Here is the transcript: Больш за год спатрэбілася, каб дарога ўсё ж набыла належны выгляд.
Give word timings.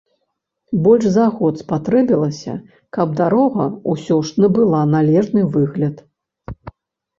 Больш 0.85 1.05
за 1.17 1.25
год 1.41 1.59
спатрэбілася, 1.63 2.55
каб 2.97 3.07
дарога 3.21 3.69
ўсё 3.95 4.19
ж 4.33 4.47
набыла 4.47 4.83
належны 4.97 5.47
выгляд. 5.59 6.05